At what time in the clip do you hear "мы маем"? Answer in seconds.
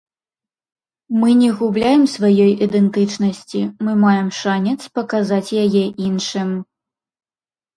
3.85-4.29